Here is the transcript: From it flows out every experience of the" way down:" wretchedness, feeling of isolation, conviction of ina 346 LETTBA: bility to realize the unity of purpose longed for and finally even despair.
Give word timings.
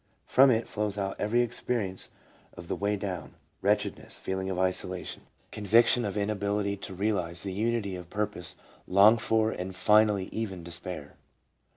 From 0.25 0.49
it 0.49 0.67
flows 0.67 0.97
out 0.97 1.15
every 1.19 1.43
experience 1.43 2.09
of 2.57 2.67
the" 2.67 2.75
way 2.83 2.95
down:" 2.95 3.35
wretchedness, 3.61 4.17
feeling 4.17 4.49
of 4.49 4.57
isolation, 4.57 5.27
conviction 5.51 6.05
of 6.05 6.17
ina 6.17 6.33
346 6.35 6.41
LETTBA: 6.41 6.49
bility 6.49 6.81
to 6.81 6.93
realize 6.99 7.43
the 7.43 7.53
unity 7.53 7.95
of 7.95 8.09
purpose 8.09 8.55
longed 8.87 9.21
for 9.21 9.51
and 9.51 9.75
finally 9.75 10.25
even 10.31 10.63
despair. 10.63 11.17